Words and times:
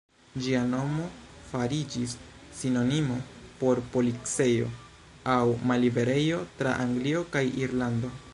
Ĝia 0.43 0.59
nomo 0.69 1.03
fariĝis 1.49 2.15
sinonimo 2.61 3.19
por 3.61 3.83
policejo 3.97 4.73
aŭ 5.35 5.39
malliberejo 5.73 6.43
tra 6.63 6.77
Anglio 6.89 7.25
kaj 7.39 7.47
Irlando. 7.67 8.17